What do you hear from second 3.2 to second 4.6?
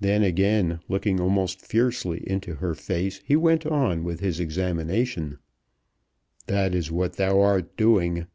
he went on with his